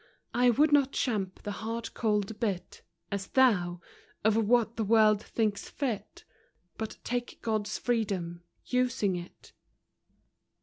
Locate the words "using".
8.65-9.15